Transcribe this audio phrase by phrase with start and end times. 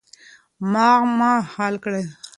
[0.71, 2.03] معما حل کړئ.